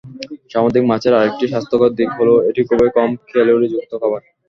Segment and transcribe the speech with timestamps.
[0.51, 4.21] সামুদ্রিক মাছের আরেকটি স্বাস্থ্যকর দিক হলো এটি খুবই কম-ক্যালোরি যুক্ত খাবার।